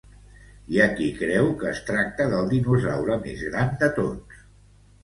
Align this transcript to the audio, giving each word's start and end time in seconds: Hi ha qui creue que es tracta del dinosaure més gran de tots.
Hi 0.71 0.79
ha 0.79 0.87
qui 0.99 1.09
creue 1.19 1.51
que 1.61 1.69
es 1.73 1.83
tracta 1.91 2.27
del 2.35 2.51
dinosaure 2.55 3.21
més 3.29 3.47
gran 3.53 3.75
de 3.85 3.93
tots. 4.01 4.47